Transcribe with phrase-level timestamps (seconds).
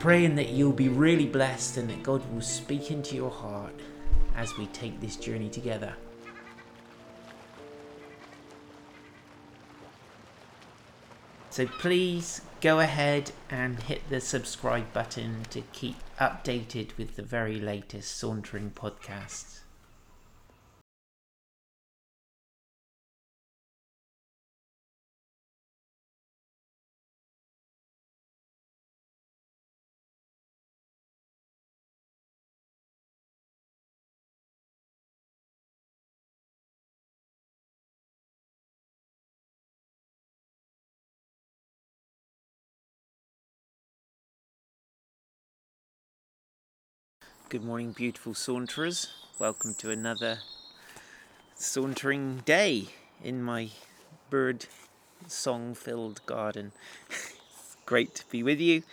[0.00, 3.74] Praying that you'll be really blessed and that God will speak into your heart
[4.34, 5.94] as we take this journey together.
[11.50, 17.60] So please go ahead and hit the subscribe button to keep updated with the very
[17.60, 19.60] latest Sauntering podcasts.
[47.50, 49.08] Good morning, beautiful saunterers.
[49.40, 50.38] Welcome to another
[51.56, 52.90] sauntering day
[53.24, 53.70] in my
[54.30, 54.66] bird
[55.26, 56.70] song filled garden.
[57.86, 58.84] great to be with you.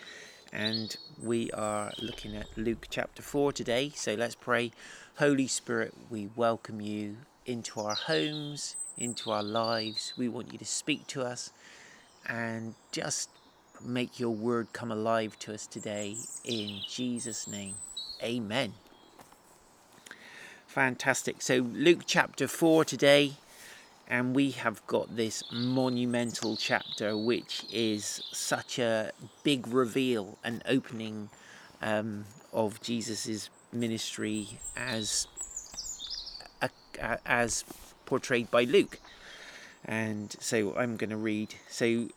[0.52, 3.92] And we are looking at Luke chapter 4 today.
[3.94, 4.72] So let's pray.
[5.18, 10.14] Holy Spirit, we welcome you into our homes, into our lives.
[10.16, 11.52] We want you to speak to us
[12.26, 13.30] and just
[13.80, 17.76] make your word come alive to us today in Jesus' name.
[18.22, 18.72] Amen.
[20.66, 21.40] Fantastic.
[21.40, 23.32] So, Luke chapter 4 today,
[24.08, 29.12] and we have got this monumental chapter, which is such a
[29.42, 31.30] big reveal and opening
[31.80, 35.26] um, of Jesus's ministry as
[36.60, 36.68] uh,
[37.24, 37.64] as
[38.06, 38.98] portrayed by Luke.
[39.84, 41.54] And so I'm going to read.
[41.68, 42.08] So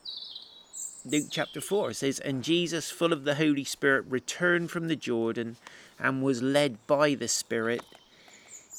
[1.04, 5.58] Luke chapter 4 says, And Jesus, full of the Holy Spirit, returned from the Jordan
[6.02, 7.84] and was led by the Spirit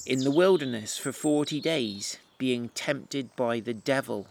[0.04, 4.26] in the wilderness for forty days, being tempted by the devil.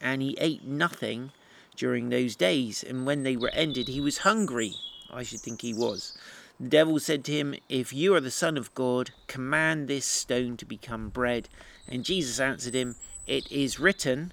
[0.00, 1.32] And he ate nothing
[1.76, 4.74] during those days, and when they were ended, he was hungry.
[5.12, 6.16] I should think he was.
[6.60, 10.56] The devil said to him, If you are the Son of God, command this stone
[10.58, 11.48] to become bread.
[11.88, 12.94] And Jesus answered him,
[13.26, 14.32] It is written,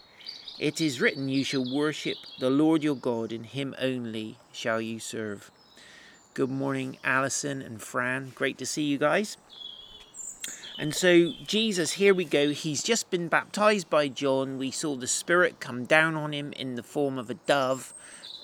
[0.61, 4.99] it is written, You shall worship the Lord your God, and him only shall you
[4.99, 5.49] serve.
[6.35, 8.31] Good morning, Alison and Fran.
[8.35, 9.37] Great to see you guys.
[10.77, 12.51] And so, Jesus, here we go.
[12.51, 14.59] He's just been baptized by John.
[14.59, 17.95] We saw the Spirit come down on him in the form of a dove.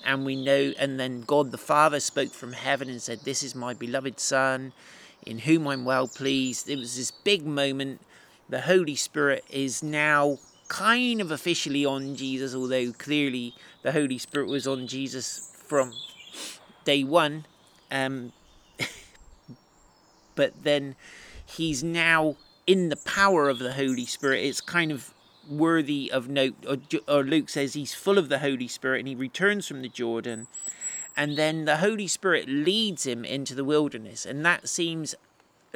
[0.04, 3.54] And we know, and then God the Father spoke from heaven and said, This is
[3.54, 4.72] my beloved Son,
[5.24, 6.68] in whom I'm well pleased.
[6.68, 8.00] It was this big moment.
[8.48, 14.48] The Holy Spirit is now kind of officially on Jesus, although clearly the Holy Spirit
[14.48, 15.94] was on Jesus from
[16.84, 17.46] day one.
[17.90, 18.32] Um,
[20.34, 20.94] but then
[21.44, 22.36] he's now
[22.66, 24.44] in the power of the Holy Spirit.
[24.44, 25.12] It's kind of
[25.48, 26.54] worthy of note.
[26.68, 26.76] Or,
[27.08, 30.46] or Luke says he's full of the Holy Spirit and he returns from the Jordan.
[31.16, 34.26] And then the Holy Spirit leads him into the wilderness.
[34.26, 35.14] And that seems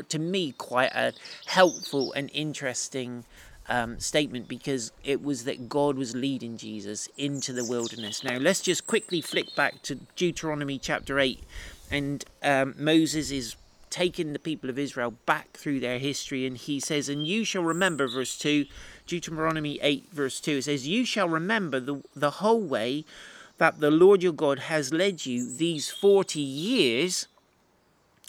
[0.08, 1.14] to me quite a
[1.46, 3.24] helpful and interesting
[3.68, 8.24] um, statement because it was that God was leading Jesus into the wilderness.
[8.24, 11.40] Now, let's just quickly flick back to Deuteronomy chapter 8,
[11.90, 13.56] and um, Moses is
[13.92, 17.62] taking the people of Israel back through their history, and he says, And you shall
[17.62, 18.64] remember, verse 2,
[19.06, 23.04] Deuteronomy 8, verse 2, it says, You shall remember the, the whole way
[23.58, 27.28] that the Lord your God has led you these 40 years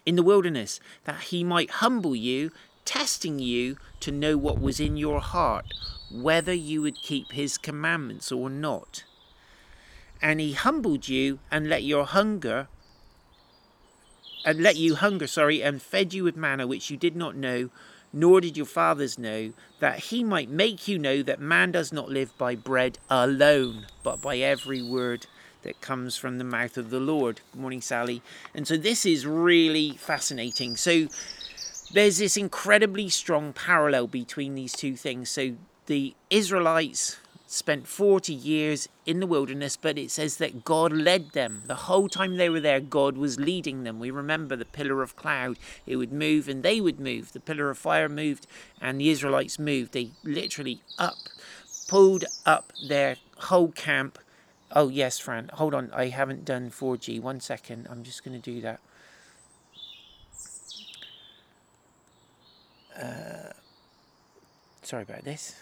[0.05, 2.51] in the wilderness, that he might humble you
[2.85, 5.65] testing you to know what was in your heart,
[6.11, 9.03] whether you would keep his commandments or not.
[10.21, 12.67] And he humbled you and let your hunger
[14.45, 17.69] and let you hunger, sorry, and fed you with manna which you did not know,
[18.11, 22.09] nor did your fathers know, that he might make you know that man does not
[22.09, 25.25] live by bread alone, but by every word
[25.63, 27.39] that comes from the mouth of the Lord.
[27.53, 28.21] Good morning, Sally.
[28.53, 30.75] And so this is really fascinating.
[30.75, 31.07] So
[31.93, 35.29] there's this incredibly strong parallel between these two things.
[35.29, 35.55] So
[35.85, 41.61] the Israelites spent 40 years in the wilderness, but it says that God led them.
[41.67, 43.99] The whole time they were there, God was leading them.
[43.99, 47.31] We remember the pillar of cloud, it would move and they would move.
[47.31, 48.47] The pillar of fire moved
[48.81, 49.91] and the Israelites moved.
[49.91, 51.17] They literally up,
[51.87, 54.17] pulled up their whole camp.
[54.71, 55.91] Oh, yes, Fran, hold on.
[55.93, 57.21] I haven't done 4G.
[57.21, 57.87] One second.
[57.87, 58.79] I'm just going to do that.
[62.99, 63.51] Uh,
[64.81, 65.59] sorry about this.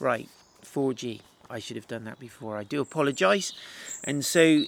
[0.00, 0.28] Right,
[0.64, 1.20] 4G.
[1.50, 2.56] I should have done that before.
[2.56, 3.52] I do apologise.
[4.04, 4.64] And so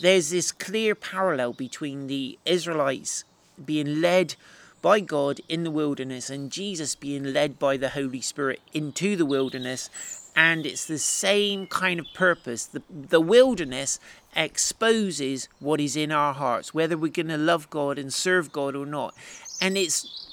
[0.00, 3.24] there's this clear parallel between the Israelites
[3.64, 4.36] being led
[4.82, 9.26] by God in the wilderness and Jesus being led by the Holy Spirit into the
[9.26, 9.88] wilderness.
[10.36, 12.66] And it's the same kind of purpose.
[12.66, 14.00] The, the wilderness
[14.34, 18.74] exposes what is in our hearts, whether we're going to love God and serve God
[18.74, 19.14] or not.
[19.60, 20.23] And it's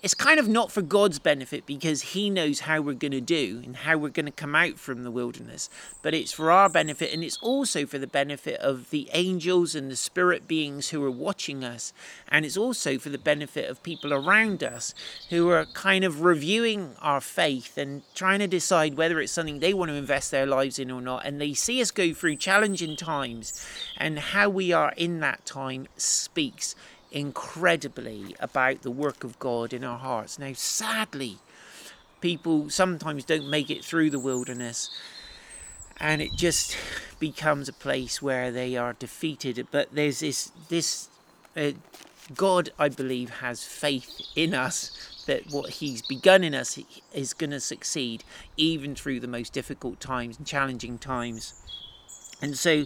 [0.00, 3.62] it's kind of not for God's benefit because He knows how we're going to do
[3.64, 5.68] and how we're going to come out from the wilderness,
[6.02, 9.90] but it's for our benefit and it's also for the benefit of the angels and
[9.90, 11.92] the spirit beings who are watching us.
[12.28, 14.94] And it's also for the benefit of people around us
[15.30, 19.74] who are kind of reviewing our faith and trying to decide whether it's something they
[19.74, 21.26] want to invest their lives in or not.
[21.26, 23.66] And they see us go through challenging times
[23.96, 26.76] and how we are in that time speaks
[27.10, 30.38] incredibly about the work of God in our hearts.
[30.38, 31.38] Now, sadly,
[32.20, 34.90] people sometimes don't make it through the wilderness
[36.00, 36.76] and it just
[37.18, 39.66] becomes a place where they are defeated.
[39.70, 41.08] But there's this, this
[41.56, 41.72] uh,
[42.34, 46.78] God, I believe, has faith in us that what He's begun in us
[47.12, 48.24] is going to succeed
[48.56, 51.54] even through the most difficult times and challenging times.
[52.40, 52.84] And so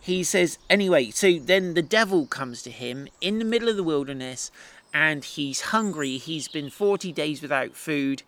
[0.00, 3.82] he says, anyway, so then the devil comes to him in the middle of the
[3.82, 4.50] wilderness
[4.94, 6.16] and he's hungry.
[6.16, 8.22] He's been 40 days without food.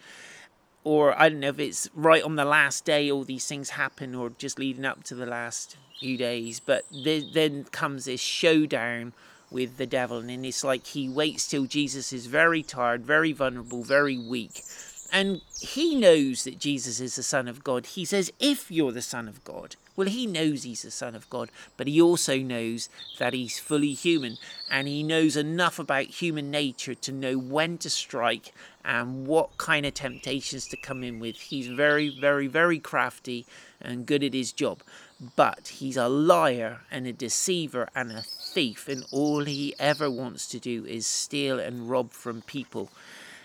[0.85, 4.15] Or I don't know if it's right on the last day all these things happen
[4.15, 6.61] or just leading up to the last few days.
[6.61, 9.13] But then comes this showdown
[9.51, 10.19] with the devil.
[10.19, 14.63] And it's like he waits till Jesus is very tired, very vulnerable, very weak.
[15.13, 17.87] And he knows that Jesus is the Son of God.
[17.87, 21.29] He says, If you're the Son of God, well, he knows he's the Son of
[21.29, 24.39] God, but he also knows that he's fully human
[24.71, 28.55] and he knows enough about human nature to know when to strike
[28.85, 31.35] and what kind of temptations to come in with.
[31.41, 33.45] He's very, very, very crafty
[33.81, 34.85] and good at his job,
[35.35, 40.47] but he's a liar and a deceiver and a thief, and all he ever wants
[40.51, 42.89] to do is steal and rob from people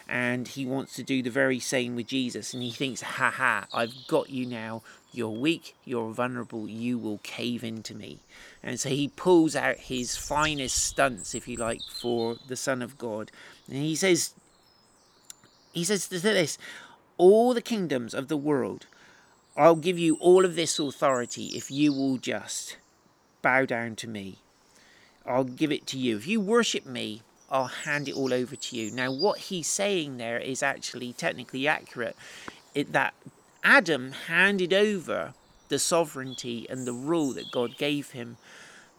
[0.07, 2.53] and he wants to do the very same with Jesus.
[2.53, 4.81] And he thinks, ha ha, I've got you now.
[5.11, 8.19] You're weak, you're vulnerable, you will cave into me.
[8.63, 12.97] And so he pulls out his finest stunts, if you like, for the Son of
[12.97, 13.31] God.
[13.67, 14.33] And he says,
[15.71, 16.57] he says this,
[17.17, 18.87] all the kingdoms of the world,
[19.55, 22.77] I'll give you all of this authority if you will just
[23.43, 24.39] bow down to me.
[25.27, 26.17] I'll give it to you.
[26.17, 27.21] If you worship me,
[27.53, 28.89] I'll hand it all over to you.
[28.89, 32.17] Now, what he's saying there is actually technically accurate.
[32.73, 33.13] It, that
[33.63, 35.35] Adam handed over
[35.69, 38.37] the sovereignty and the rule that God gave him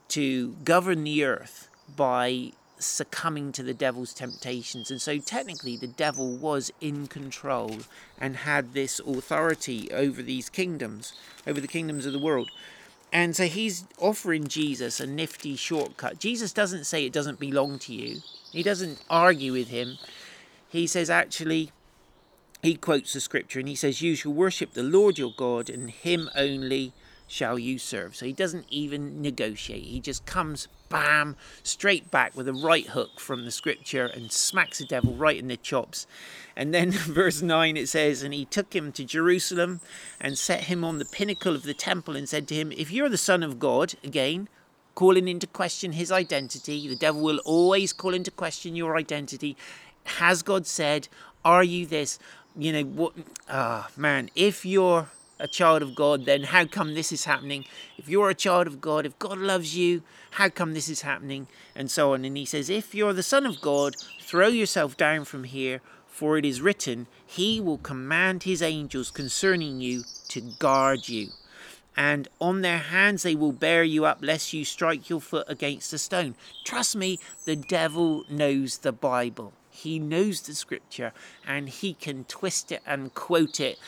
[0.08, 4.88] to govern the earth by succumbing to the devil's temptations.
[4.88, 7.78] And so, technically, the devil was in control
[8.20, 11.12] and had this authority over these kingdoms,
[11.44, 12.50] over the kingdoms of the world.
[13.12, 16.20] And so, he's offering Jesus a nifty shortcut.
[16.20, 18.20] Jesus doesn't say it doesn't belong to you,
[18.54, 19.98] he doesn't argue with him.
[20.68, 21.72] He says, actually,
[22.62, 25.90] he quotes the scripture and he says, You shall worship the Lord your God, and
[25.90, 26.92] him only
[27.26, 28.14] shall you serve.
[28.14, 29.84] So he doesn't even negotiate.
[29.84, 34.78] He just comes, bam, straight back with a right hook from the scripture and smacks
[34.78, 36.06] the devil right in the chops.
[36.54, 39.80] And then verse 9 it says, And he took him to Jerusalem
[40.20, 43.08] and set him on the pinnacle of the temple and said to him, If you're
[43.08, 44.48] the Son of God, again,
[44.94, 49.56] calling into question his identity, the devil will always call into question your identity.
[50.04, 51.08] Has God said,
[51.44, 52.18] Are you this?
[52.56, 53.12] you know what
[53.48, 55.08] ah oh, man if you're
[55.40, 57.64] a child of god then how come this is happening?
[57.98, 61.48] If you're a child of god if god loves you how come this is happening?
[61.74, 62.24] And so on.
[62.24, 66.38] And he says if you're the son of god throw yourself down from here for
[66.38, 71.30] it is written he will command his angels concerning you to guard you
[71.96, 75.92] and on their hands they will bear you up lest you strike your foot against
[75.92, 76.34] a stone
[76.64, 81.12] trust me the devil knows the bible He knows the scripture
[81.46, 83.78] and he can twist it and quote it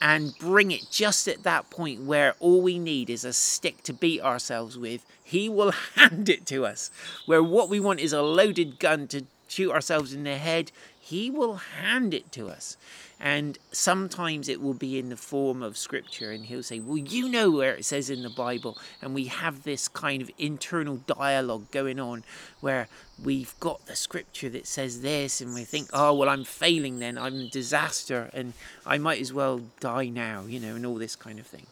[0.00, 3.92] and bring it just at that point where all we need is a stick to
[3.92, 5.04] beat ourselves with.
[5.22, 6.90] He will hand it to us.
[7.24, 11.30] Where what we want is a loaded gun to shoot ourselves in the head, he
[11.30, 12.76] will hand it to us.
[13.20, 17.28] And sometimes it will be in the form of scripture, and he'll say, Well, you
[17.28, 18.76] know where it says in the Bible.
[19.00, 22.24] And we have this kind of internal dialogue going on
[22.60, 22.88] where
[23.22, 27.16] we've got the scripture that says this, and we think, Oh, well, I'm failing then.
[27.16, 28.52] I'm a disaster, and
[28.84, 31.66] I might as well die now, you know, and all this kind of thing.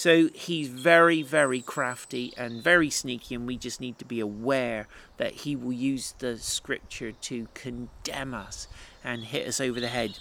[0.00, 4.88] So he's very, very crafty and very sneaky, and we just need to be aware
[5.18, 8.66] that he will use the scripture to condemn us
[9.04, 10.18] and hit us over the head.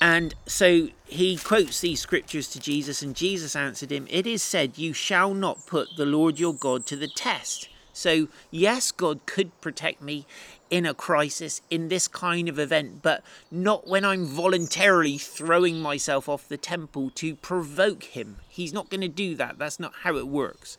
[0.00, 4.76] And so he quotes these scriptures to Jesus, and Jesus answered him, It is said,
[4.76, 7.68] You shall not put the Lord your God to the test.
[7.92, 10.26] So, yes, God could protect me
[10.72, 16.28] in a crisis, in this kind of event, but not when I'm voluntarily throwing myself
[16.28, 18.38] off the temple to provoke him.
[18.48, 19.58] He's not going to do that.
[19.58, 20.76] That's not how it works.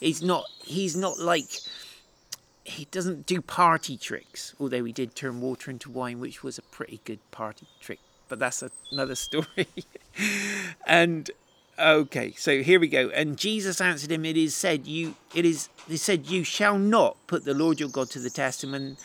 [0.00, 1.60] He's not, he's not like,
[2.64, 6.62] he doesn't do party tricks, although he did turn water into wine, which was a
[6.62, 9.68] pretty good party trick but that's another story.
[10.86, 11.30] and
[11.78, 13.08] okay, so here we go.
[13.10, 17.16] And Jesus answered him, It is said, you it is it said, You shall not
[17.26, 18.64] put the Lord your God to the test.
[18.64, 18.96] And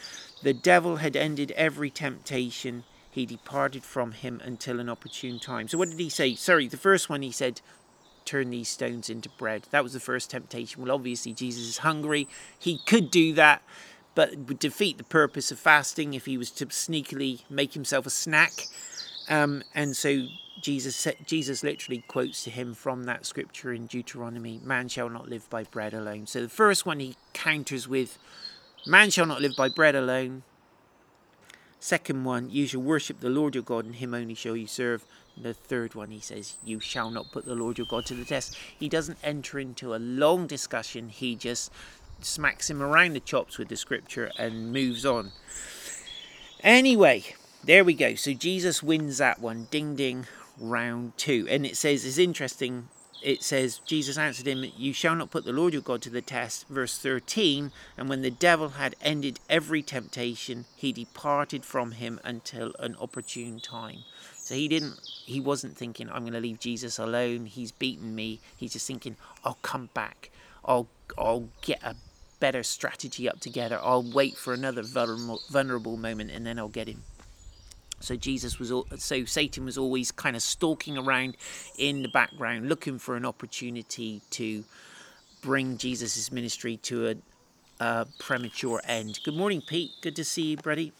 [0.41, 5.67] the devil had ended every temptation, he departed from him until an opportune time.
[5.67, 6.35] So what did he say?
[6.35, 7.61] Sorry, the first one he said,
[8.23, 9.63] Turn these stones into bread.
[9.71, 10.81] That was the first temptation.
[10.81, 12.27] Well, obviously Jesus is hungry.
[12.57, 13.63] He could do that
[14.15, 18.09] but would defeat the purpose of fasting if he was to sneakily make himself a
[18.09, 18.51] snack.
[19.29, 20.27] Um, and so
[20.61, 25.49] Jesus Jesus literally quotes to him from that scripture in Deuteronomy, man shall not live
[25.49, 26.27] by bread alone.
[26.27, 28.17] So the first one he counters with,
[28.85, 30.43] man shall not live by bread alone.
[31.79, 35.03] Second one, you shall worship the Lord your God, and him only shall you serve.
[35.35, 38.13] And the third one, he says, you shall not put the Lord your God to
[38.13, 38.55] the test.
[38.77, 41.71] He doesn't enter into a long discussion, he just
[42.19, 45.31] smacks him around the chops with the scripture and moves on.
[46.63, 47.23] Anyway,
[47.63, 48.13] there we go.
[48.13, 49.67] So Jesus wins that one.
[49.71, 50.27] Ding ding,
[50.59, 51.47] round two.
[51.49, 52.89] And it says, it's interesting.
[53.21, 56.21] It says, Jesus answered him, You shall not put the Lord your God to the
[56.21, 56.67] test.
[56.67, 57.71] Verse 13.
[57.97, 63.59] And when the devil had ended every temptation, he departed from him until an opportune
[63.59, 63.99] time.
[64.35, 67.45] So he didn't, he wasn't thinking, I'm going to leave Jesus alone.
[67.45, 68.39] He's beaten me.
[68.57, 70.31] He's just thinking, I'll come back.
[70.65, 70.87] I'll,
[71.17, 71.95] I'll get a
[72.39, 73.79] better strategy up together.
[73.81, 77.03] I'll wait for another vulnerable, vulnerable moment and then I'll get him.
[78.03, 81.37] So Jesus was all, so Satan was always kind of stalking around
[81.77, 84.63] in the background, looking for an opportunity to
[85.41, 87.15] bring Jesus' ministry to a,
[87.83, 89.19] a premature end.
[89.23, 89.91] Good morning, Pete.
[90.01, 90.93] Good to see you, buddy.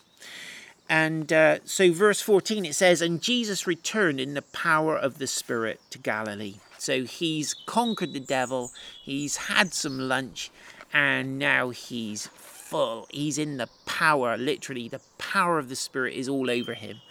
[0.89, 5.27] And uh, so, verse 14 it says, And Jesus returned in the power of the
[5.27, 6.55] Spirit to Galilee.
[6.77, 10.51] So he's conquered the devil, he's had some lunch,
[10.91, 12.27] and now he's
[12.71, 13.05] full.
[13.11, 17.01] He's in the power, literally, the power of the Spirit is all over him.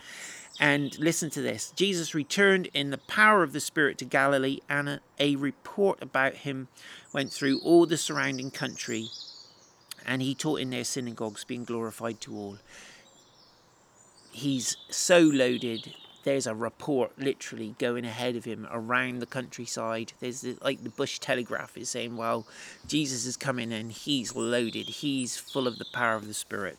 [0.58, 4.88] And listen to this Jesus returned in the power of the Spirit to Galilee, and
[4.88, 6.68] a, a report about him
[7.12, 9.08] went through all the surrounding country,
[10.04, 12.58] and he taught in their synagogues, being glorified to all.
[14.32, 20.12] He's so loaded there's a report literally going ahead of him around the countryside.
[20.20, 22.46] There's the, like the Bush Telegraph is saying, well,
[22.86, 26.78] Jesus is coming and he's loaded, he's full of the power of the Spirit.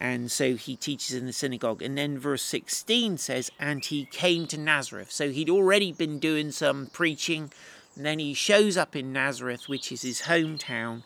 [0.00, 1.82] And so he teaches in the synagogue.
[1.82, 5.10] And then verse 16 says, and he came to Nazareth.
[5.10, 7.50] So he'd already been doing some preaching.
[7.96, 11.02] And then he shows up in Nazareth, which is his hometown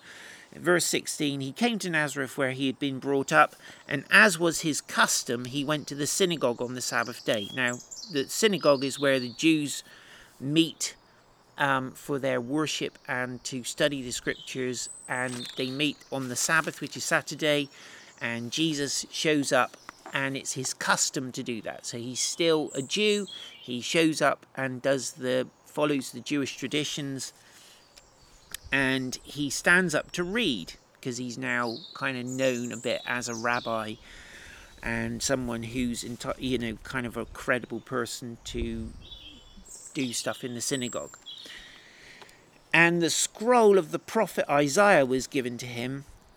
[0.56, 3.56] verse 16 he came to Nazareth where he had been brought up,
[3.88, 7.48] and as was his custom, he went to the synagogue on the Sabbath day.
[7.54, 7.78] Now,
[8.10, 9.82] the synagogue is where the Jews
[10.40, 10.94] meet
[11.58, 16.80] um, for their worship and to study the scriptures, and they meet on the Sabbath,
[16.80, 17.68] which is Saturday,
[18.20, 19.76] and Jesus shows up.
[20.14, 21.86] And it's his custom to do that.
[21.86, 23.26] So he's still a Jew.
[23.58, 27.32] He shows up and does the follows the Jewish traditions
[28.72, 33.28] and he stands up to read because he's now kind of known a bit as
[33.28, 33.94] a rabbi
[34.82, 36.04] and someone who's
[36.38, 38.90] you know kind of a credible person to
[39.94, 41.18] do stuff in the synagogue.
[42.72, 46.06] And the scroll of the prophet Isaiah was given to him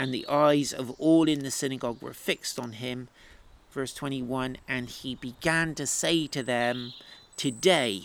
[0.00, 3.08] And the eyes of all in the synagogue were fixed on him.
[3.70, 6.94] Verse 21 And he began to say to them,
[7.36, 8.04] Today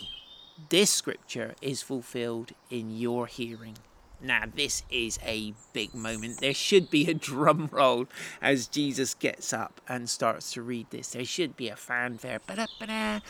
[0.68, 3.78] this scripture is fulfilled in your hearing.
[4.20, 6.38] Now, this is a big moment.
[6.38, 8.08] There should be a drum roll
[8.42, 11.10] as Jesus gets up and starts to read this.
[11.10, 12.40] There should be a fanfare.
[12.48, 13.22] And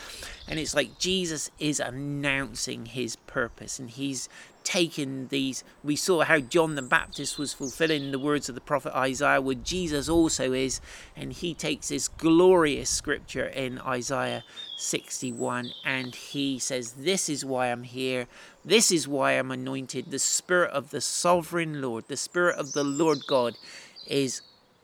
[0.59, 4.27] it's like Jesus is announcing his purpose and he's
[4.67, 5.63] taken these.
[5.81, 9.55] We saw how John the Baptist was fulfilling the words of the prophet Isaiah, where
[9.55, 10.81] Jesus also is,
[11.15, 14.43] and he takes this glorious scripture in Isaiah
[14.75, 18.27] 61 and he says, This is why I'm here.
[18.65, 20.11] This is why I'm anointed.
[20.11, 23.57] The Spirit of the sovereign Lord, the Spirit of the Lord God
[24.05, 24.41] is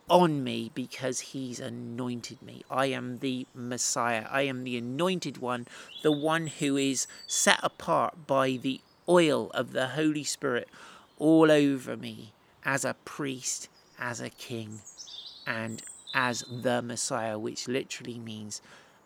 [0.09, 2.63] on me because he's anointed me.
[2.71, 4.27] I am the Messiah.
[4.31, 5.67] I am the anointed one,
[6.03, 10.67] the one who is set apart by the oil of the Holy Spirit
[11.17, 12.33] all over me
[12.63, 13.69] as a priest,
[14.00, 14.79] as a king,
[15.45, 15.81] and
[16.13, 18.62] as the Messiah, which literally means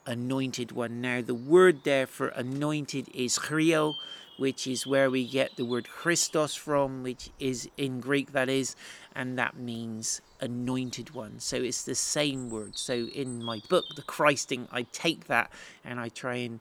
[0.06, 1.01] anointed one.
[1.01, 3.96] Now, the word there for anointed is chrio,
[4.38, 8.75] which is where we get the word Christos from, which is in Greek, that is,
[9.16, 11.39] and that means anointed one.
[11.39, 12.77] So it's the same word.
[12.77, 15.51] So in my book, The Christing, I take that
[15.84, 16.60] and I try and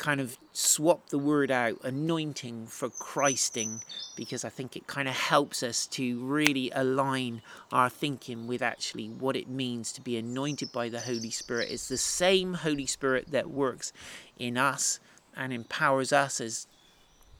[0.00, 3.82] kind of swap the word out, anointing for Christing,
[4.16, 9.08] because I think it kind of helps us to really align our thinking with actually
[9.08, 11.68] what it means to be anointed by the Holy Spirit.
[11.70, 13.92] It's the same Holy Spirit that works
[14.38, 15.00] in us
[15.36, 16.66] and empowers us as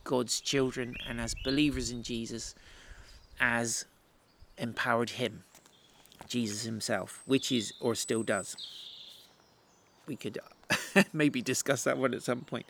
[0.05, 2.55] God's children and as believers in Jesus
[3.41, 3.87] as
[4.59, 5.45] empowered him,
[6.29, 8.55] Jesus himself, which is or still does.
[10.07, 10.39] We could
[11.13, 12.67] maybe discuss that one at some point.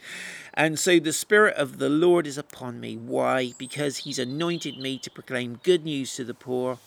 [0.55, 2.97] And so the Spirit of the Lord is upon me.
[2.97, 3.53] Why?
[3.59, 6.79] Because He's anointed me to proclaim good news to the poor.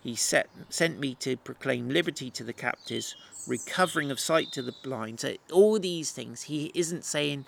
[0.00, 3.16] He set, sent me to proclaim liberty to the captives,
[3.46, 5.20] recovering of sight to the blind.
[5.20, 7.46] So, all these things, He isn't saying,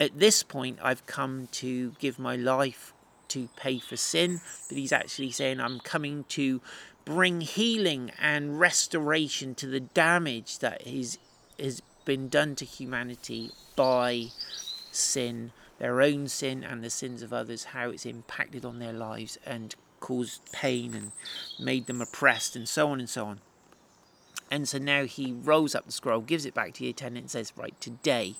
[0.00, 2.92] at this point, I've come to give my life
[3.28, 6.60] to pay for sin, but He's actually saying, I'm coming to
[7.04, 11.18] bring healing and restoration to the damage that is,
[11.58, 14.26] is been done to humanity by
[14.90, 19.38] sin, their own sin and the sins of others, how it's impacted on their lives
[19.44, 21.12] and caused pain and
[21.58, 23.40] made them oppressed and so on and so on.
[24.50, 27.30] And so now he rolls up the scroll, gives it back to the attendant, and
[27.30, 28.34] says, Right, today,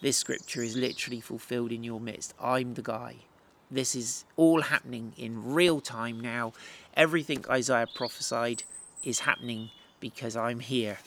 [0.00, 2.32] this scripture is literally fulfilled in your midst.
[2.40, 3.16] I'm the guy.
[3.70, 6.52] This is all happening in real time now.
[6.94, 8.62] Everything Isaiah prophesied
[9.02, 10.98] is happening because I'm here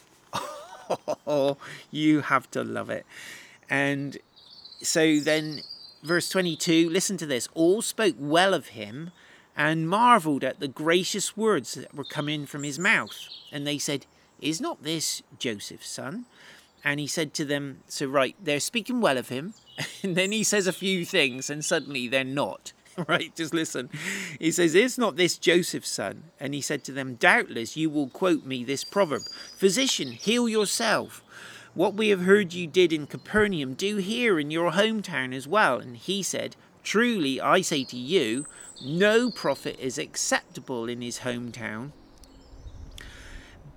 [1.91, 3.05] you have to love it.
[3.69, 4.17] And
[4.81, 5.61] so then,
[6.03, 7.47] verse 22 listen to this.
[7.53, 9.11] All spoke well of him
[9.55, 13.17] and marveled at the gracious words that were coming from his mouth.
[13.51, 14.05] And they said,
[14.41, 16.25] Is not this Joseph's son?
[16.83, 19.53] And he said to them, So, right, they're speaking well of him.
[20.03, 22.73] And then he says a few things, and suddenly they're not.
[23.07, 23.35] right?
[23.35, 23.89] Just listen.
[24.39, 26.23] He says, Is not this Joseph's son?
[26.39, 29.23] And he said to them, Doubtless you will quote me this proverb
[29.55, 31.23] Physician, heal yourself.
[31.73, 35.79] What we have heard you did in Capernaum, do here in your hometown as well.
[35.79, 38.45] And he said, Truly I say to you,
[38.83, 41.91] no prophet is acceptable in his hometown.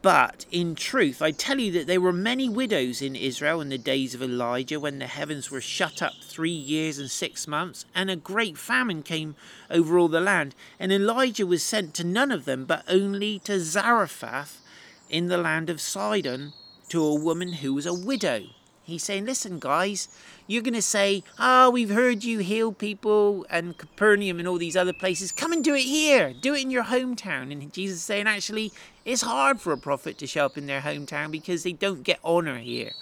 [0.04, 3.78] But in truth, I tell you that there were many widows in Israel in the
[3.78, 8.10] days of Elijah when the heavens were shut up three years and six months, and
[8.10, 9.34] a great famine came
[9.70, 10.54] over all the land.
[10.78, 14.60] And Elijah was sent to none of them, but only to Zarephath
[15.08, 16.52] in the land of Sidon,
[16.90, 18.42] to a woman who was a widow.
[18.84, 20.08] He's saying, Listen, guys,
[20.46, 24.58] you're going to say, Ah, oh, we've heard you heal people and Capernaum and all
[24.58, 25.32] these other places.
[25.32, 26.34] Come and do it here.
[26.38, 27.50] Do it in your hometown.
[27.50, 28.70] And Jesus is saying, Actually,
[29.04, 32.20] it's hard for a prophet to show up in their hometown because they don't get
[32.24, 32.92] honor here.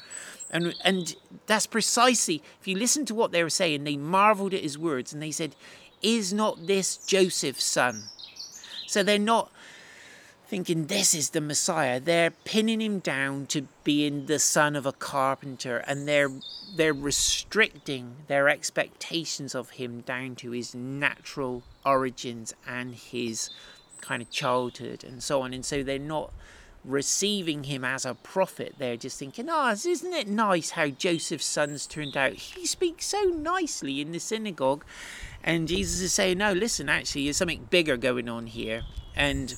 [0.51, 1.15] And, and
[1.47, 5.13] that's precisely, if you listen to what they were saying, they marveled at his words
[5.13, 5.57] and they said,
[6.03, 8.05] Is not this Joseph's son?
[8.87, 9.51] So they're not
[10.53, 11.99] thinking this is the Messiah.
[11.99, 16.31] They're pinning him down to being the son of a carpenter and they're
[16.77, 23.49] they're restricting their expectations of him down to his natural origins and his
[24.03, 25.55] kind of childhood and so on.
[25.55, 26.33] And so they're not
[26.85, 28.75] receiving him as a prophet.
[28.79, 32.35] They're just thinking, oh, isn't it nice how Joseph's sons turned out?
[32.35, 34.85] He speaks so nicely in the synagogue.
[35.43, 38.83] And Jesus is saying, no, listen, actually, there's something bigger going on here.
[39.17, 39.55] And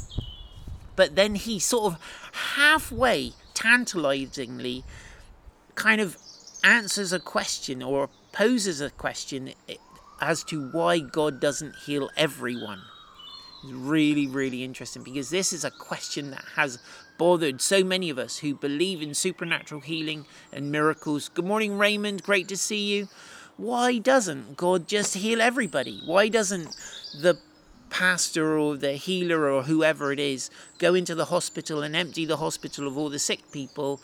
[0.97, 4.85] but then he sort of halfway, tantalizingly,
[5.75, 6.17] kind of
[6.63, 9.55] answers a question or poses a question
[10.21, 12.83] as to why God doesn't heal everyone.
[13.73, 16.79] Really, really interesting because this is a question that has
[17.17, 21.31] bothered so many of us who believe in supernatural healing and miracles.
[21.31, 22.23] Good morning, Raymond.
[22.23, 23.09] Great to see you.
[23.57, 26.03] Why doesn't God just heal everybody?
[26.05, 26.77] Why doesn't
[27.19, 27.39] the
[27.89, 32.39] pastor or the healer or whoever it is go into the hospital and empty the
[32.39, 34.01] hospital of all the sick people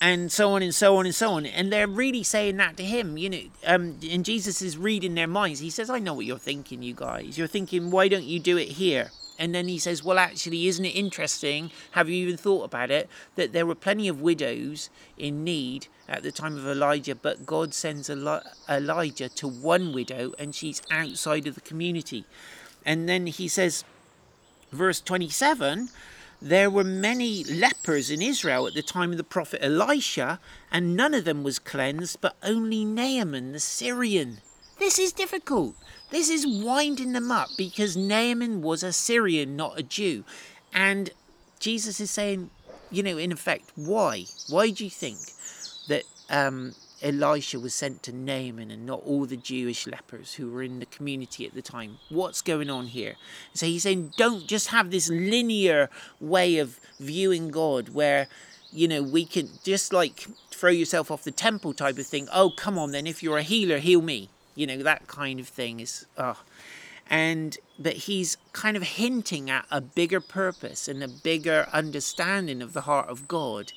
[0.00, 1.46] and so on and so on and so on.
[1.46, 3.42] And they're really saying that to him, you know.
[3.66, 5.60] Um, and Jesus is reading their minds.
[5.60, 7.36] He says, I know what you're thinking, you guys.
[7.36, 9.10] You're thinking, why don't you do it here?
[9.40, 11.70] And then he says, Well, actually, isn't it interesting?
[11.92, 13.08] Have you even thought about it?
[13.36, 17.72] That there were plenty of widows in need at the time of Elijah, but God
[17.72, 22.26] sends Elijah to one widow and she's outside of the community.
[22.84, 23.82] And then he says,
[24.72, 25.88] verse 27
[26.42, 30.40] there were many lepers in Israel at the time of the prophet Elisha,
[30.72, 34.38] and none of them was cleansed, but only Naaman the Syrian.
[34.78, 35.74] This is difficult.
[36.10, 40.24] This is winding them up because Naaman was a Syrian, not a Jew.
[40.72, 41.10] And
[41.58, 42.50] Jesus is saying,
[42.90, 44.24] you know, in effect, why?
[44.48, 45.18] Why do you think
[45.88, 50.62] that um, Elisha was sent to Naaman and not all the Jewish lepers who were
[50.62, 51.98] in the community at the time.
[52.08, 53.14] What's going on here?
[53.54, 55.88] So he's saying, don't just have this linear
[56.20, 58.28] way of viewing God where,
[58.72, 62.28] you know, we can just like throw yourself off the temple type of thing.
[62.32, 64.28] Oh, come on then, if you're a healer, heal me.
[64.54, 66.42] You know, that kind of thing is, oh.
[67.08, 72.72] And, but he's kind of hinting at a bigger purpose and a bigger understanding of
[72.72, 73.72] the heart of God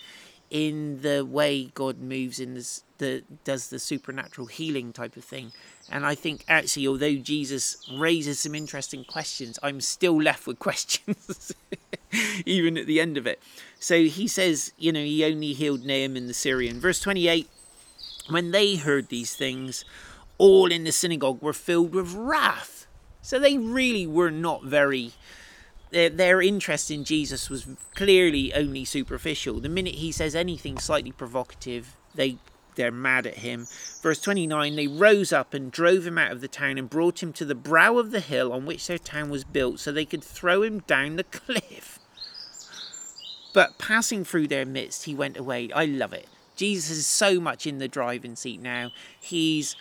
[0.54, 5.52] in the way God moves in this, the does the supernatural healing type of thing.
[5.90, 11.54] And I think actually, although Jesus raises some interesting questions, I'm still left with questions,
[12.46, 13.42] even at the end of it.
[13.80, 16.80] So he says, you know, he only healed Naaman the Syrian.
[16.80, 17.50] Verse 28
[18.30, 19.84] When they heard these things,
[20.38, 22.86] all in the synagogue were filled with wrath.
[23.24, 25.14] So they really were not very
[25.94, 29.60] their, their interest in Jesus was clearly only superficial.
[29.60, 32.38] The minute he says anything slightly provocative, they
[32.76, 33.68] they're mad at him.
[34.02, 37.32] Verse 29 They rose up and drove him out of the town and brought him
[37.34, 40.24] to the brow of the hill on which their town was built so they could
[40.24, 42.00] throw him down the cliff.
[43.54, 45.70] But passing through their midst, he went away.
[45.74, 46.28] I love it.
[46.56, 48.90] Jesus is so much in the driving seat now.
[49.20, 49.76] He's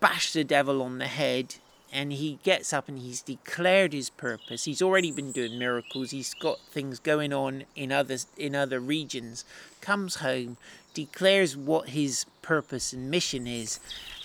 [0.00, 1.56] bashed the devil on the head
[1.92, 4.64] and he gets up and he's declared his purpose.
[4.64, 6.10] He's already been doing miracles.
[6.10, 9.44] He's got things going on in other in other regions.
[9.80, 10.56] Comes home,
[10.94, 13.80] declares what his purpose and mission is,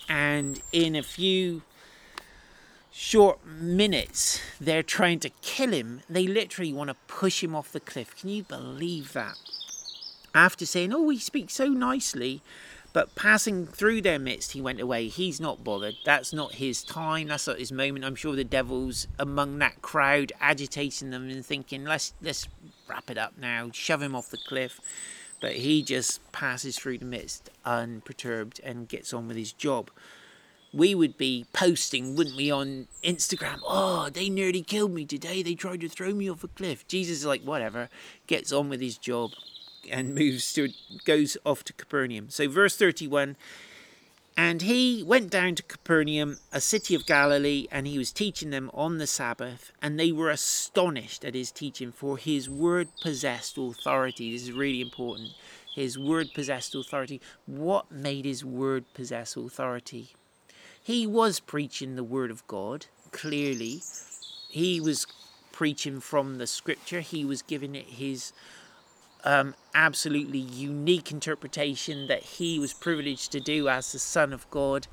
[0.09, 1.61] and in a few
[2.91, 6.01] short minutes they're trying to kill him.
[6.09, 8.15] They literally want to push him off the cliff.
[8.15, 9.37] Can you believe that?
[10.35, 12.41] After saying, "Oh, he speaks so nicely,"
[12.93, 15.07] But passing through their midst, he went away.
[15.07, 15.95] He's not bothered.
[16.05, 17.27] That's not his time.
[17.27, 18.05] That's not his moment.
[18.05, 22.47] I'm sure the devil's among that crowd, agitating them and thinking, let's let's
[22.87, 24.79] wrap it up now, shove him off the cliff.
[25.41, 29.89] But he just passes through the midst unperturbed and gets on with his job.
[30.71, 33.59] We would be posting, wouldn't we, on Instagram?
[33.63, 35.43] Oh, they nearly killed me today.
[35.43, 36.87] They tried to throw me off a cliff.
[36.87, 37.89] Jesus is like, whatever,
[38.25, 39.31] gets on with his job
[39.91, 40.69] and moves to
[41.05, 42.29] goes off to Capernaum.
[42.29, 43.35] So verse 31
[44.35, 48.71] and he went down to Capernaum, a city of Galilee, and he was teaching them
[48.73, 54.31] on the Sabbath, and they were astonished at his teaching, for his word possessed authority.
[54.31, 55.33] This is really important.
[55.75, 57.21] His word possessed authority.
[57.45, 60.09] What made his word possess authority?
[60.81, 63.81] He was preaching the word of God, clearly.
[64.49, 65.05] He was
[65.51, 68.33] preaching from the scripture, he was giving it his
[69.23, 74.87] um, absolutely unique interpretation that he was privileged to do as the Son of God.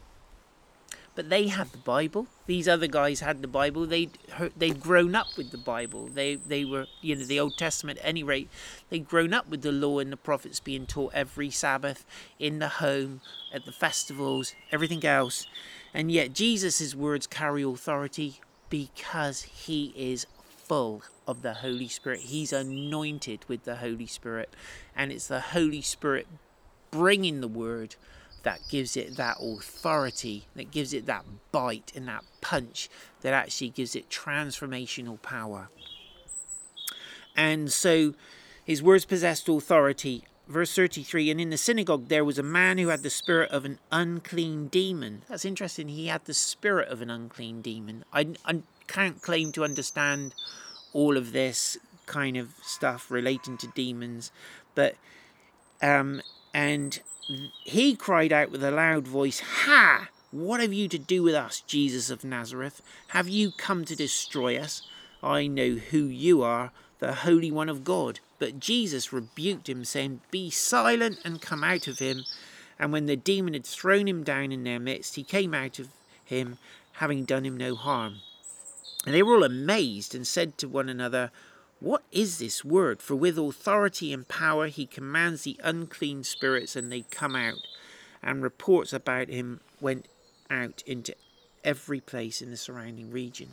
[1.16, 2.28] But they had the Bible.
[2.46, 3.84] These other guys had the Bible.
[3.84, 4.16] They'd
[4.56, 6.06] they'd grown up with the Bible.
[6.06, 7.98] They they were you know the Old Testament.
[7.98, 8.48] At any rate,
[8.88, 12.06] they'd grown up with the law and the prophets being taught every Sabbath
[12.38, 13.20] in the home,
[13.52, 15.46] at the festivals, everything else.
[15.92, 18.40] And yet Jesus' words carry authority
[18.70, 22.20] because he is full of the Holy Spirit.
[22.20, 24.50] He's anointed with the Holy Spirit.
[24.96, 26.26] And it's the Holy Spirit
[26.90, 27.94] bringing the word
[28.42, 32.88] that gives it that authority, that gives it that bite and that punch,
[33.20, 35.68] that actually gives it transformational power.
[37.36, 38.14] And so
[38.64, 40.24] his words possessed authority.
[40.48, 43.64] Verse 33 And in the synagogue there was a man who had the spirit of
[43.64, 45.22] an unclean demon.
[45.28, 45.88] That's interesting.
[45.88, 48.04] He had the spirit of an unclean demon.
[48.12, 50.34] I, I can't claim to understand
[50.92, 51.76] all of this
[52.06, 54.30] kind of stuff relating to demons.
[54.74, 54.96] But
[55.82, 56.22] um,
[56.52, 57.00] and
[57.64, 60.08] he cried out with a loud voice, "Ha!
[60.30, 62.82] What have you to do with us, Jesus of Nazareth?
[63.08, 64.82] Have you come to destroy us?
[65.22, 70.22] I know who you are, the Holy One of God." But Jesus rebuked him, saying,
[70.30, 72.24] Be silent and come out of him.
[72.78, 75.90] And when the demon had thrown him down in their midst, he came out of
[76.24, 76.56] him,
[76.92, 78.20] having done him no harm.
[79.06, 81.30] And they were all amazed and said to one another,
[81.80, 83.00] What is this word?
[83.00, 87.66] For with authority and power he commands the unclean spirits, and they come out.
[88.22, 90.06] And reports about him went
[90.50, 91.14] out into
[91.64, 93.52] every place in the surrounding region.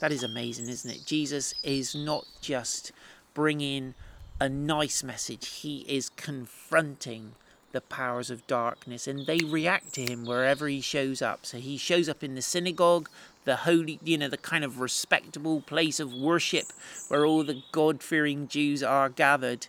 [0.00, 1.04] That is amazing, isn't it?
[1.04, 2.92] Jesus is not just
[3.34, 3.94] bringing
[4.40, 7.32] a nice message, he is confronting
[7.72, 11.44] the powers of darkness and they react to him wherever he shows up.
[11.44, 13.08] So he shows up in the synagogue,
[13.44, 16.66] the holy, you know, the kind of respectable place of worship
[17.08, 19.66] where all the God fearing Jews are gathered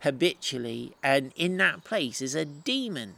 [0.00, 0.92] habitually.
[1.02, 3.14] And in that place is a demon.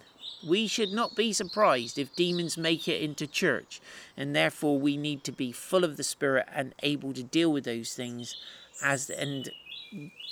[0.47, 3.81] We should not be surprised if demons make it into church,
[4.15, 7.65] and therefore we need to be full of the Spirit and able to deal with
[7.65, 8.37] those things
[8.83, 9.51] as and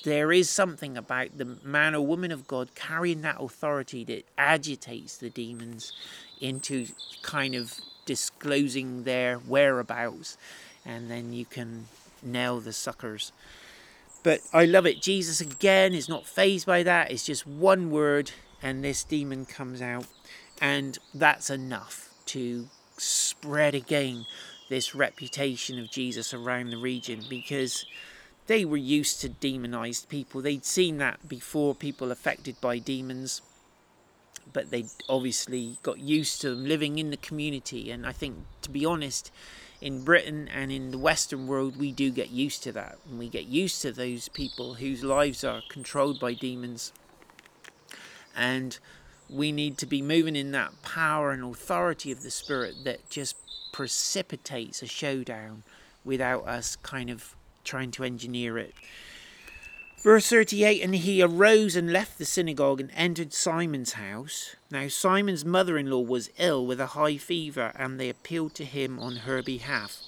[0.04, 5.16] there is something about the man or woman of God carrying that authority that agitates
[5.16, 5.92] the demons
[6.40, 6.86] into
[7.22, 10.36] kind of disclosing their whereabouts,
[10.84, 11.86] and then you can
[12.22, 13.32] nail the suckers.
[14.22, 15.02] But I love it.
[15.02, 17.10] Jesus again is not fazed by that.
[17.10, 20.06] It's just one word, and this demon comes out,
[20.60, 24.26] and that's enough to spread again
[24.68, 27.84] this reputation of Jesus around the region because
[28.46, 30.42] they were used to demonized people.
[30.42, 33.40] They'd seen that before, people affected by demons,
[34.52, 37.90] but they obviously got used to them living in the community.
[37.90, 39.30] And I think, to be honest,
[39.80, 42.98] in Britain and in the Western world, we do get used to that.
[43.08, 46.92] And we get used to those people whose lives are controlled by demons.
[48.34, 48.78] And
[49.30, 53.36] we need to be moving in that power and authority of the Spirit that just
[53.72, 55.62] precipitates a showdown
[56.04, 58.74] without us kind of trying to engineer it.
[60.02, 64.56] Verse 38 And he arose and left the synagogue and entered Simon's house.
[64.70, 68.64] Now, Simon's mother in law was ill with a high fever, and they appealed to
[68.64, 69.98] him on her behalf.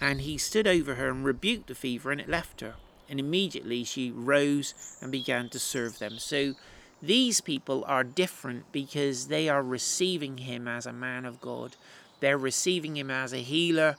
[0.00, 2.74] And he stood over her and rebuked the fever, and it left her.
[3.08, 6.18] And immediately she rose and began to serve them.
[6.18, 6.54] So
[7.02, 11.74] these people are different because they are receiving him as a man of God.
[12.20, 13.96] They're receiving him as a healer,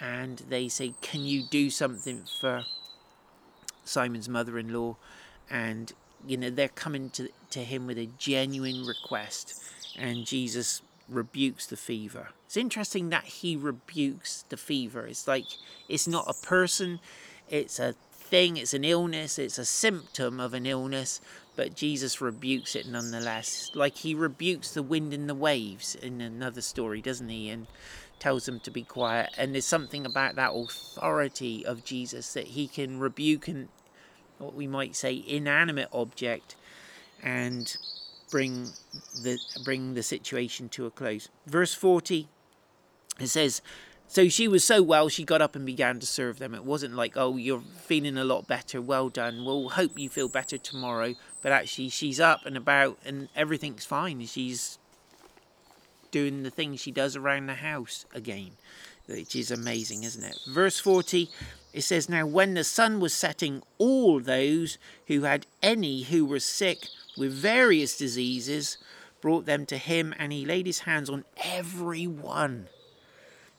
[0.00, 2.64] and they say, Can you do something for
[3.84, 4.96] Simon's mother in law?
[5.50, 5.92] And,
[6.26, 9.62] you know, they're coming to, to him with a genuine request,
[9.96, 12.28] and Jesus rebukes the fever.
[12.46, 15.06] It's interesting that he rebukes the fever.
[15.06, 15.44] It's like
[15.88, 17.00] it's not a person,
[17.48, 21.20] it's a thing, it's an illness, it's a symptom of an illness,
[21.56, 23.70] but Jesus rebukes it nonetheless.
[23.74, 27.48] Like he rebukes the wind and the waves in another story, doesn't he?
[27.48, 27.66] And
[28.18, 29.30] tells them to be quiet.
[29.36, 33.68] And there's something about that authority of Jesus that he can rebuke and
[34.38, 36.54] what we might say inanimate object
[37.22, 37.76] and
[38.30, 38.68] bring
[39.22, 41.28] the bring the situation to a close.
[41.46, 42.28] Verse 40
[43.18, 43.62] it says
[44.06, 46.54] so she was so well she got up and began to serve them.
[46.54, 49.44] It wasn't like, oh, you're feeling a lot better, well done.
[49.44, 51.14] We'll hope you feel better tomorrow.
[51.42, 54.24] But actually she's up and about and everything's fine.
[54.24, 54.77] She's
[56.10, 58.52] doing the things she does around the house again,
[59.06, 60.38] which is amazing, isn't it?
[60.46, 61.28] Verse 40
[61.72, 66.40] it says, Now when the sun was setting, all those who had any who were
[66.40, 68.78] sick with various diseases
[69.20, 72.68] brought them to him, and he laid his hands on every one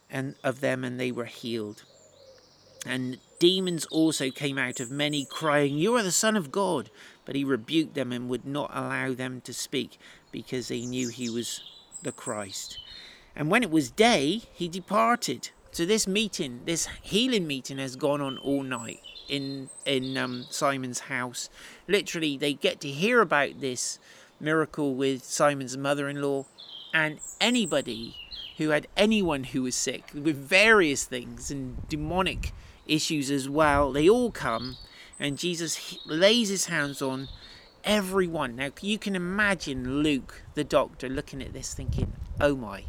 [0.09, 1.83] and of them, and they were healed.
[2.85, 6.89] And demons also came out of many, crying, You are the Son of God.
[7.25, 9.99] But he rebuked them and would not allow them to speak,
[10.31, 11.61] because they knew he was
[12.03, 12.79] the Christ.
[13.35, 15.49] And when it was day, he departed.
[15.71, 21.01] So this meeting, this healing meeting, has gone on all night in in um, Simon's
[21.01, 21.49] house.
[21.87, 23.99] Literally, they get to hear about this
[24.39, 26.45] miracle with Simon's mother-in-law,
[26.93, 28.15] and anybody
[28.57, 32.51] who had anyone who was sick with various things and demonic
[32.87, 34.77] issues as well, they all come,
[35.19, 37.29] and Jesus lays his hands on
[37.89, 38.55] everyone.
[38.55, 42.83] Now, you can imagine Luke, the doctor, looking at this thinking, oh my,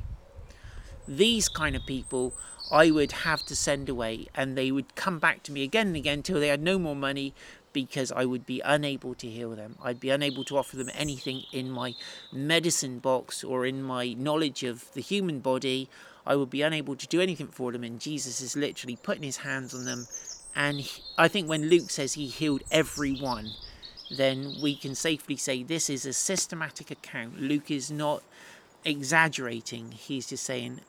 [1.08, 2.34] these kind of people
[2.70, 5.96] I would have to send away, and they would come back to me again and
[5.96, 7.32] again until they had no more money
[7.72, 9.76] because I would be unable to heal them.
[9.82, 11.94] I'd be unable to offer them anything in my
[12.30, 15.88] medicine box or in my knowledge of the human body.
[16.26, 19.38] I would be unable to do anything for them, and Jesus is literally putting his
[19.38, 20.08] hands on them
[20.54, 23.52] And he, I think when Luke says he healed everyone,
[24.10, 27.40] then we can safely say this is a systematic account.
[27.40, 28.22] Luke is not
[28.84, 30.80] exaggerating, he's just saying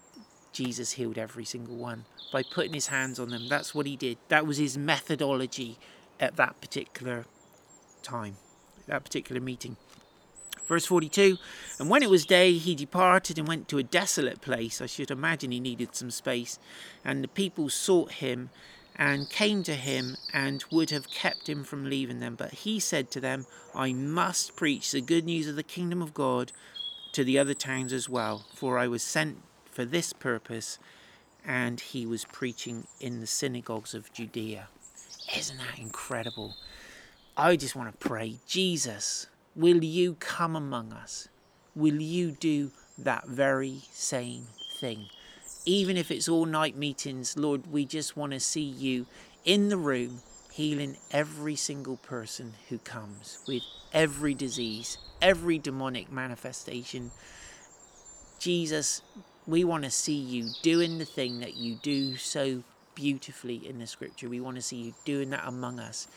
[0.52, 3.48] Jesus healed every single one by putting his hands on them.
[3.48, 4.18] That's what he did.
[4.28, 5.78] That was his methodology
[6.20, 7.26] at that particular
[8.02, 8.38] time,
[8.88, 9.78] that particular meeting.
[10.68, 11.38] Verse 42
[11.80, 14.82] And when it was day, he departed and went to a desolate place.
[14.82, 16.60] I should imagine he needed some space.
[17.04, 18.50] And the people sought him
[18.96, 22.36] and came to him and would have kept him from leaving them.
[22.36, 26.14] But he said to them, I must preach the good news of the kingdom of
[26.14, 26.52] God
[27.14, 30.78] to the other towns as well, for I was sent for this purpose.
[31.46, 34.68] And he was preaching in the synagogues of Judea.
[35.36, 36.56] Isn't that incredible?
[37.36, 41.30] I just want to pray, Jesus, will you come among us?
[41.76, 44.48] Will you do that very same
[44.80, 45.08] thing?
[45.66, 49.06] Even if it's all night meetings, Lord, we just want to see you
[49.46, 50.22] in the room
[50.52, 57.12] healing every single person who comes with every disease, every demonic manifestation.
[58.40, 59.02] Jesus,
[59.48, 62.64] we want to see you doing the thing that you do so
[62.96, 64.30] beautifully in the scripture.
[64.30, 66.08] We want to see you doing that among us.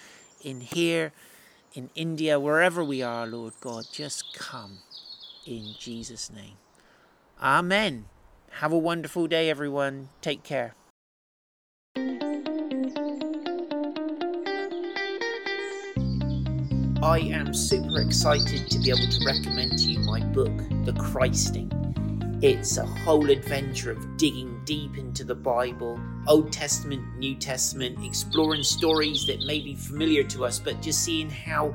[0.43, 1.13] In here,
[1.75, 4.79] in India, wherever we are, Lord God, just come
[5.47, 6.57] in Jesus' name.
[7.41, 8.07] Amen.
[8.59, 10.11] Have a wonderful day, everyone.
[10.21, 10.77] Take care.
[17.03, 21.69] I am super excited to be able to recommend to you my book, The Christing.
[22.43, 28.63] It's a whole adventure of digging deep into the Bible, Old Testament, New Testament, exploring
[28.63, 31.75] stories that may be familiar to us, but just seeing how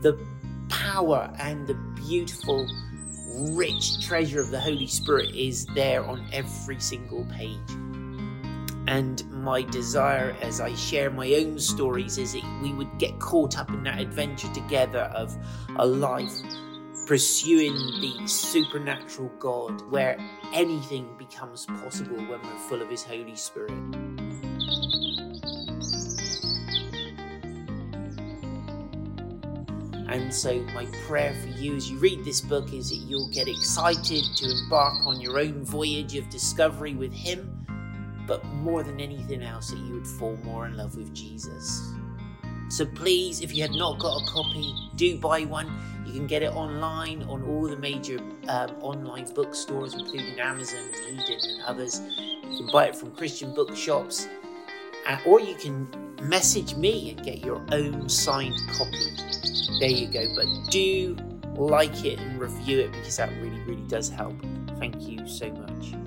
[0.00, 0.18] the
[0.68, 2.68] power and the beautiful
[3.36, 7.70] rich treasure of the Holy Spirit is there on every single page.
[8.88, 13.58] And my desire as I share my own stories is that we would get caught
[13.58, 15.36] up in that adventure together of
[15.76, 16.32] a life
[17.06, 20.18] pursuing the supernatural God where
[20.52, 23.72] anything becomes possible when we're full of His Holy Spirit.
[30.16, 33.48] And so, my prayer for you as you read this book is that you'll get
[33.48, 37.66] excited to embark on your own voyage of discovery with Him,
[38.26, 41.92] but more than anything else, that you would fall more in love with Jesus.
[42.70, 45.70] So, please, if you have not got a copy, do buy one.
[46.06, 51.20] You can get it online on all the major um, online bookstores, including Amazon, and
[51.20, 52.00] Eden, and others.
[52.18, 54.28] You can buy it from Christian bookshops,
[55.06, 59.16] uh, or you can message me and get your own signed copy
[59.78, 60.24] there you go.
[60.34, 61.16] But do
[61.56, 64.34] like it and review it because that really, really does help.
[64.78, 66.05] Thank you so much.